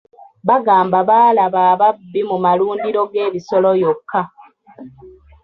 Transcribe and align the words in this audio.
Bagamba 0.49 0.97
baalaba 1.09 1.59
ababbi 1.73 2.21
mu 2.29 2.37
malundiro 2.45 3.01
g'ebisolo 3.11 3.69
yokka. 3.81 4.21